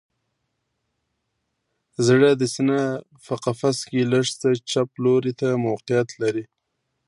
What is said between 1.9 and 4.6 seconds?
زړه د سینه په قفس کې لږ څه